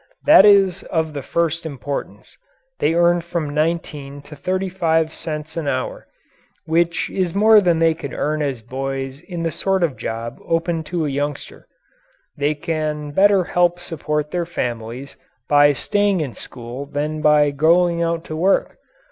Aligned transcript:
That 0.25 0.45
is 0.45 0.81
of 0.85 1.13
the 1.13 1.21
first 1.21 1.63
importance. 1.63 2.35
They 2.79 2.95
earn 2.95 3.21
from 3.21 3.51
19 3.53 4.23
to 4.23 4.35
35 4.35 5.13
cents 5.13 5.55
an 5.55 5.67
hour 5.67 6.07
which 6.65 7.11
is 7.11 7.35
more 7.35 7.61
than 7.61 7.77
they 7.77 7.93
could 7.93 8.11
earn 8.11 8.41
as 8.41 8.63
boys 8.63 9.19
in 9.19 9.43
the 9.43 9.51
sort 9.51 9.83
of 9.83 9.95
job 9.97 10.39
open 10.43 10.83
to 10.85 11.05
a 11.05 11.09
youngster. 11.11 11.67
They 12.35 12.55
can 12.55 13.11
better 13.11 13.43
help 13.43 13.79
support 13.79 14.31
their 14.31 14.47
families 14.47 15.17
by 15.47 15.71
staying 15.73 16.19
in 16.21 16.33
school 16.33 16.87
than 16.87 17.21
by 17.21 17.51
going 17.51 18.01
out 18.01 18.23
to 18.25 18.35
work. 18.35 18.77